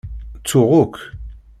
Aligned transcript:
Ttuɣ 0.39 0.71
akk. 0.81 0.95